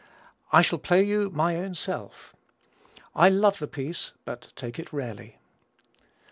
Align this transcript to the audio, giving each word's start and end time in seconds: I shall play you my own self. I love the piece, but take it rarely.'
I 0.51 0.63
shall 0.63 0.79
play 0.79 1.03
you 1.03 1.29
my 1.29 1.57
own 1.57 1.75
self. 1.75 2.35
I 3.15 3.29
love 3.29 3.59
the 3.59 3.67
piece, 3.67 4.13
but 4.25 4.51
take 4.55 4.79
it 4.79 4.91
rarely.' 4.91 5.37